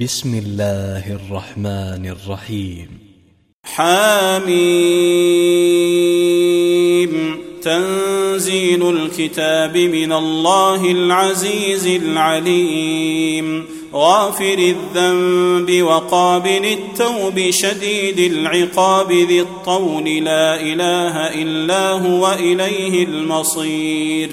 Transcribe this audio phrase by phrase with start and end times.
[0.00, 2.88] بسم الله الرحمن الرحيم
[3.64, 4.54] حميم.
[7.62, 13.64] تنزيل الكتاب من الله العزيز العليم.
[13.94, 20.04] غافر الذنب وقابل التوب شديد العقاب ذي الطول.
[20.04, 24.30] لا إله إلا هو إليه المصير.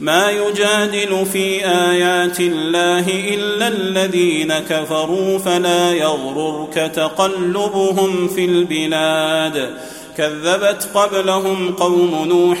[0.00, 3.04] ما يجادل في آيات الله
[3.34, 9.76] إلا الذين كفروا فلا يغررك تقلبهم في البلاد.
[10.20, 12.58] كذبت قبلهم قوم نوح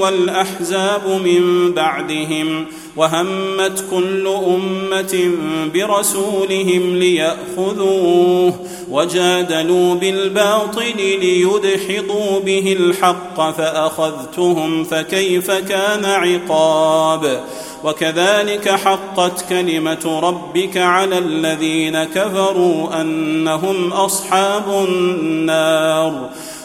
[0.00, 2.66] والأحزاب من بعدهم
[2.96, 5.30] وهمت كل أمة
[5.74, 8.54] برسولهم ليأخذوه
[8.90, 17.44] وجادلوا بالباطل ليدحضوا به الحق فأخذتهم فكيف كان عقاب
[17.84, 26.30] وكذلك حقت كلمة ربك على الذين كفروا أنهم أصحاب النار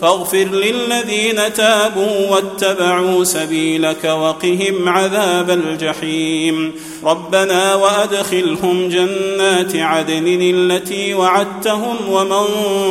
[0.00, 6.72] فاغفر للذين تابوا واتبعوا سبيلك وقهم عذاب الجحيم.
[7.04, 12.44] ربنا وأدخلهم جنات عدن التي وعدتهم ومن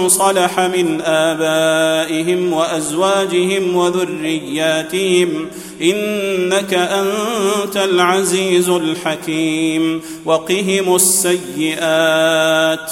[0.09, 5.47] صلح من آبائهم وأزواجهم وذرياتهم
[5.81, 10.01] إنك أنت العزيز الحكيم.
[10.25, 12.91] وقهم السيئات.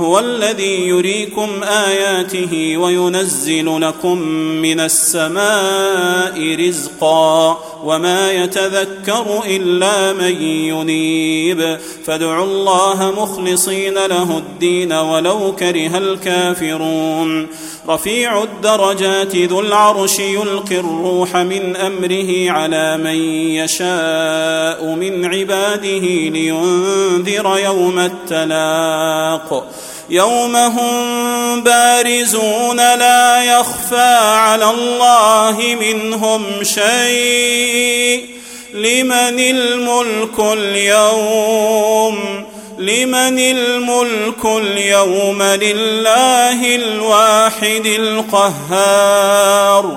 [0.00, 4.18] هو الذي يريكم آياته وينزل لكم
[4.62, 11.78] من السماء رزقا وما يتذكر إلا من ينيب.
[12.04, 17.46] فادعوا الله مخلصين له الدين ولو كره الكافرون.
[17.88, 23.16] رفيع الدرجات ذو العرش يلقي الروح من أمره على من
[23.60, 29.66] يشاء من عباده لينذر يوم التلاق.
[30.10, 38.26] يوم هم بارزون لا يخفى على الله منهم شيء.
[38.74, 42.44] لمن الملك اليوم؟
[42.78, 49.96] لمن الملك اليوم لله الواحد القهار.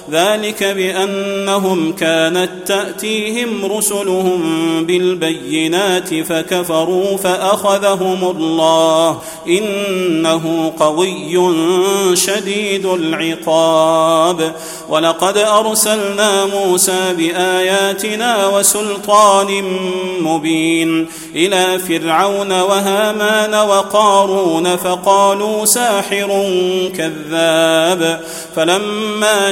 [0.11, 4.41] ذلك بأنهم كانت تأتيهم رسلهم
[4.85, 11.55] بالبينات فكفروا فأخذهم الله إنه قوي
[12.15, 14.55] شديد العقاب.
[14.89, 19.63] ولقد أرسلنا موسى بآياتنا وسلطان
[20.21, 26.27] مبين إلى فرعون وهامان وقارون فقالوا ساحر
[26.97, 28.21] كذاب.
[28.55, 29.51] فلما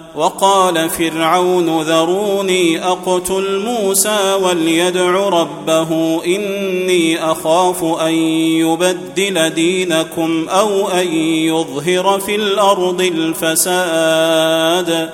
[0.15, 12.19] وقال فرعون ذروني أقتل موسى وليدع ربه إني أخاف أن يبدل دينكم أو أن يظهر
[12.19, 15.09] في الأرض الفساد.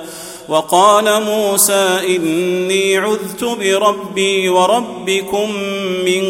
[0.48, 5.52] وقال موسى إني عذت بربي وربكم
[6.04, 6.22] من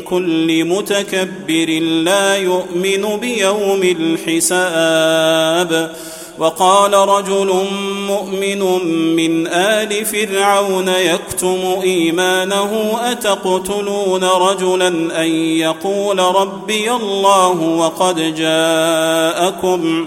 [0.00, 5.92] كل متكبر لا يؤمن بيوم الحساب.
[6.38, 7.66] وقال رجل
[8.08, 8.60] مؤمن
[9.16, 14.88] من آل فرعون يكتم إيمانه أتقتلون رجلا
[15.22, 20.06] أن يقول ربي الله وقد جاءكم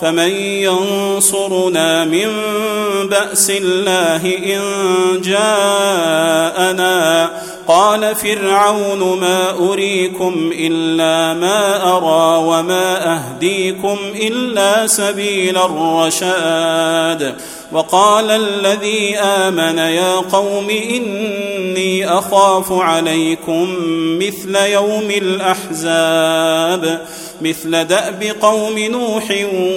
[0.00, 2.28] فمن ينصرنا من
[3.08, 4.60] بأس الله إن
[5.20, 6.90] جاءنا.
[7.68, 17.34] قال فرعون ما أريكم إلا ما أرى وما أهديكم إلا سبيل الرشاد.
[17.72, 23.76] وقال الذي آمن يا قوم إني أخاف عليكم
[24.18, 27.06] مثل يوم الأحزاب.
[27.42, 29.24] مثل دأب قوم نوح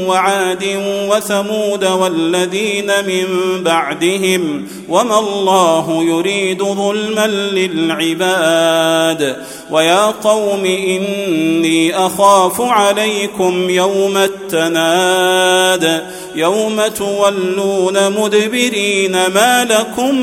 [0.07, 0.63] وعاد
[1.10, 3.25] وثمود والذين من
[3.63, 9.38] بعدهم وما الله يريد ظلما للعباد
[9.71, 16.04] ويا قوم إني أخاف عليكم يوم التناد
[16.36, 20.15] يوم تولون مدبرين ما لكم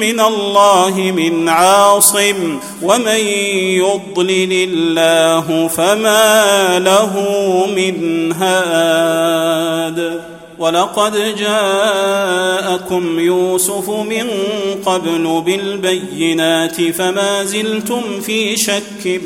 [0.00, 3.18] من الله من عاصم ومن
[3.76, 7.12] يضلل الله فما له
[7.76, 10.20] من هاد.
[10.58, 14.30] ولقد جاءكم يوسف من
[14.86, 19.20] قبل بالبينات فما زلتم في شك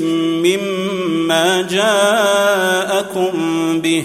[0.45, 3.33] مما جاءكم
[3.81, 4.05] به.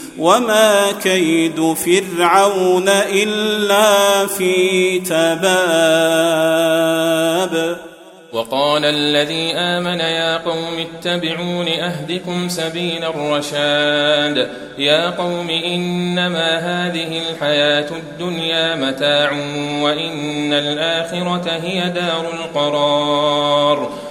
[0.17, 6.51] وما كيد فرعون الا في تباب
[8.33, 18.75] وقال الذي امن يا قوم اتبعون اهدكم سبيل الرشاد يا قوم انما هذه الحياة الدنيا
[18.75, 19.31] متاع
[19.81, 23.89] وان الاخره هي دار القرار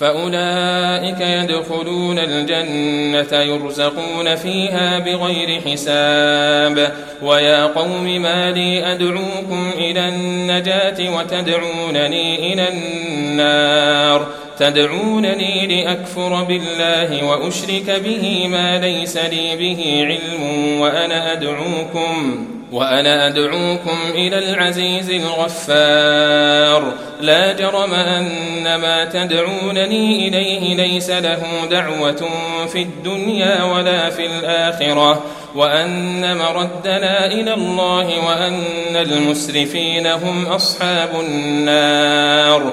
[0.00, 6.92] فأولئك يدخلون الجنة يرزقون فيها بغير حساب.
[7.22, 14.26] ويا قوم ما لي أدعوكم إلى النجاة وتدعونني إلى النار.
[14.58, 20.42] تدعونني لأكفر بالله وأشرك به ما ليس لي به علم
[20.80, 22.46] وأنا أدعوكم.
[22.72, 26.92] وأنا أدعوكم إلى العزيز الغفار.
[27.20, 32.28] لا جرم أن ما تدعونني إليه ليس له دعوة
[32.72, 35.22] في الدنيا ولا في الآخرة
[35.54, 42.72] وأن مردنا إلى الله وأن المسرفين هم أصحاب النار.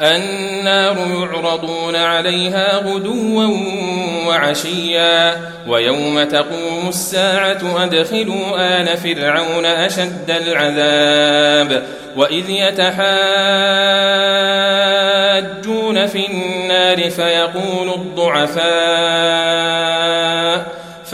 [0.00, 3.46] النار يعرضون عليها غدوا
[4.26, 5.36] وعشيا
[5.68, 11.82] ويوم تقوم الساعة أدخلوا آل فرعون أشد العذاب
[12.16, 12.94] وإذ يتحاجون
[16.06, 18.64] في النار فيقول الضعفاء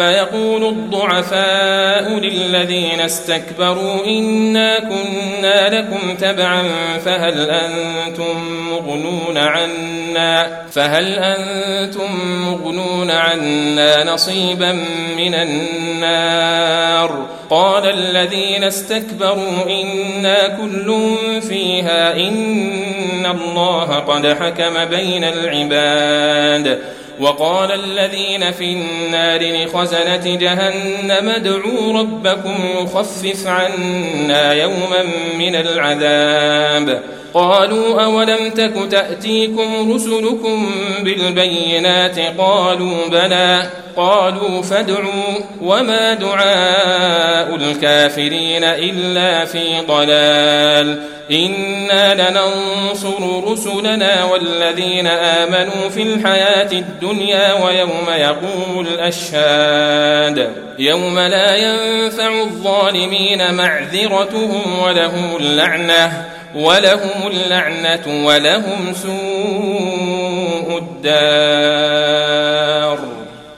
[0.01, 6.63] فيقول الضعفاء للذين استكبروا إنا كنا لكم تبعا
[7.05, 8.37] فهل أنتم
[8.71, 14.73] مغنون عنا؟ فهل أنتم مغنون عنا نصيبا
[15.17, 21.05] من النار؟ قال الذين استكبروا إنا كل
[21.49, 26.81] فيها إن الله قد حكم بين العباد.
[27.21, 35.03] وقال الذين في النار لخزنة جهنم ادعوا ربكم يخفف عنا يوما
[35.39, 37.03] من العذاب.
[37.35, 40.71] قالوا أولم تك تأتيكم رسلكم
[41.03, 43.71] بالبينات قالوا بلى.
[43.97, 51.03] قالوا فادعوا وما دعاء الكافرين إلا في ضلال.
[51.31, 60.51] إنا لننصر رسلنا والذين آمنوا في الحياة الدنيا ويوم يقوم الأشهاد.
[60.79, 66.40] يوم لا ينفع الظالمين معذرتهم ولهم اللعنة.
[66.55, 72.11] ولهم اللعنة ولهم سوء الدار.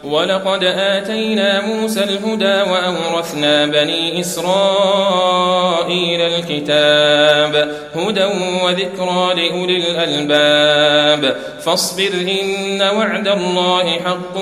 [0.05, 8.25] ولقد آتينا موسى الهدى وأورثنا بني إسرائيل الكتاب هدى
[8.65, 11.37] وذكرى لأولي الألباب.
[11.65, 14.37] فاصبر إن وعد الله حق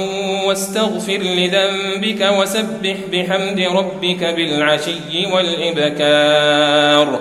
[0.47, 7.21] واستغفر لذنبك وسبح بحمد ربك بالعشي والإبكار.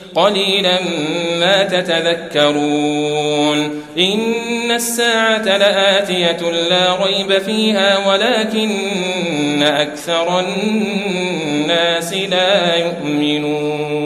[0.15, 0.79] قليلا
[1.39, 3.01] ما تتذكرون.
[3.97, 14.01] إن الساعة لآتية لا ريب فيها ولكن أكثر الناس لا يؤمنون.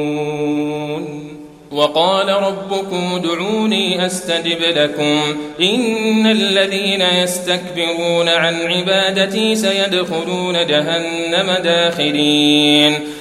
[1.72, 5.20] وقال ربكم ادعوني أستجب لكم.
[5.62, 13.00] إن الذين يستكبرون عن عبادتي سيدخلون جهنم داخرين.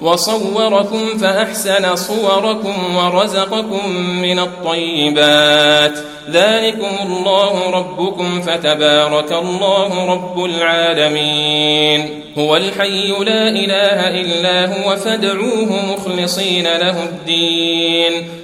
[0.00, 5.98] وصوركم فأحسن صوركم ورزقكم من الطيبات.
[6.30, 12.20] ذلكم الله ربكم فتبارك الله رب العالمين.
[12.38, 18.39] هو الحي لا إله إلا هو فادعوه مخلصين له الدين.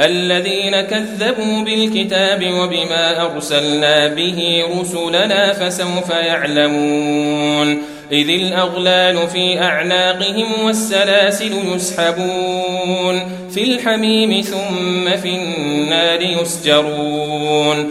[0.00, 7.82] الذين كذبوا بالكتاب وبما أرسلنا به رسلنا فسوف يعلمون
[8.12, 13.22] إذ الأغلال في أعناقهم والسلاسل يسحبون
[13.54, 17.90] في الحميم ثم في النار يسجرون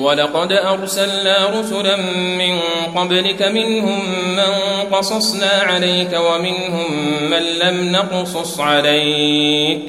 [0.00, 1.96] ولقد أرسلنا رسلا
[2.38, 2.58] من
[2.96, 4.00] قبلك منهم
[4.36, 4.52] من
[4.92, 6.92] قصصنا عليك ومنهم
[7.30, 9.80] من لم نقصص عليك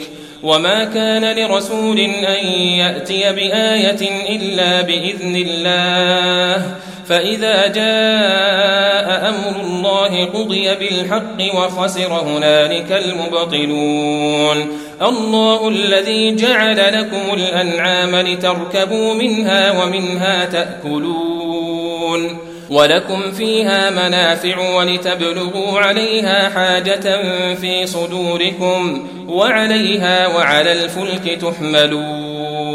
[0.44, 6.76] وما كان لرسول أن يأتي بآية إلا بإذن الله
[7.12, 14.80] فإذا جاء أمر الله قضي بالحق وخسر هنالك المبطلون.
[15.02, 22.38] الله الذي جعل لكم الأنعام لتركبوا منها ومنها تأكلون.
[22.70, 27.22] ولكم فيها منافع ولتبلغوا عليها حاجة
[27.56, 32.51] في صدوركم وعليها وعلى الفلك تحملون.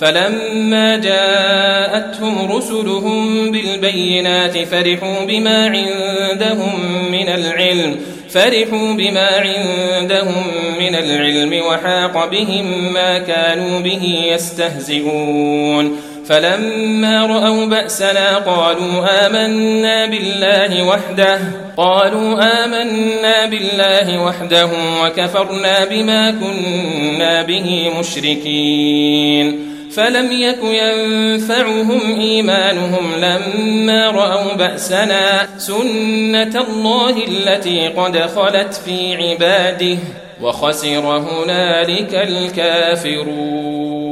[0.00, 6.80] فلما جاءتهم رسلهم بالبينات فرحوا بما عندهم
[7.12, 7.96] من العلم
[8.30, 10.44] فرحوا بما عندهم
[10.78, 15.96] من العلم وحاق بهم ما كانوا به يستهزئون.
[16.28, 21.38] فلما رأوا بأسنا قالوا آمنا بالله وحده
[21.76, 24.68] قالوا آمنا بالله وحده
[25.04, 29.69] وكفرنا بما كنا به مشركين.
[29.94, 39.98] فلم يك ينفعهم إيمانهم لما رأوا بأسنا سنة الله التي قد خلت في عباده
[40.42, 44.09] وخسر هنالك الكافرون.